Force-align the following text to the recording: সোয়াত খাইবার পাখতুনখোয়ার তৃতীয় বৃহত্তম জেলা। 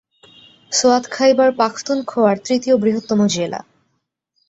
সোয়াত 0.71 1.03
খাইবার 1.11 1.49
পাখতুনখোয়ার 1.55 2.37
তৃতীয় 2.45 2.75
বৃহত্তম 2.77 3.19
জেলা। 3.27 3.59